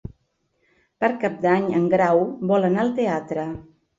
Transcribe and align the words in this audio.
Per 1.03 1.09
Cap 1.25 1.35
d'Any 1.43 1.67
en 1.81 1.85
Grau 1.93 2.23
vol 2.53 2.65
anar 2.71 2.83
al 2.87 2.93
teatre. 3.03 3.47